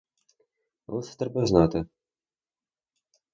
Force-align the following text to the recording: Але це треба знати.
Але 0.87 1.01
це 1.01 1.15
треба 1.17 1.45
знати. 1.45 1.85